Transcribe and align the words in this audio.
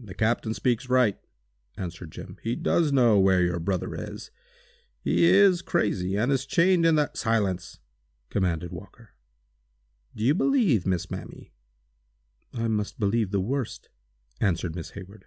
"The 0.00 0.14
captain 0.14 0.52
speaks 0.52 0.88
right," 0.88 1.16
answered 1.76 2.10
Jim. 2.10 2.38
"He 2.42 2.56
does 2.56 2.90
know 2.90 3.20
where 3.20 3.40
your 3.40 3.60
brother 3.60 3.94
is. 3.94 4.32
He 5.00 5.26
is 5.26 5.62
crazy 5.62 6.16
and 6.16 6.32
is 6.32 6.44
chained 6.44 6.84
in 6.84 6.96
the—" 6.96 7.12
"Silence!" 7.14 7.78
commanded 8.30 8.72
Walker. 8.72 9.10
"Do 10.16 10.24
you 10.24 10.34
believe, 10.34 10.86
Miss 10.86 11.08
Mamie?" 11.08 11.52
"I 12.52 12.66
must 12.66 12.98
believe 12.98 13.30
the 13.30 13.38
worst," 13.38 13.90
answered 14.40 14.74
Miss 14.74 14.90
Hayward. 14.90 15.26